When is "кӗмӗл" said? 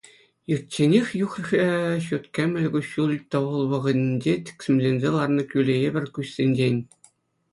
2.37-2.63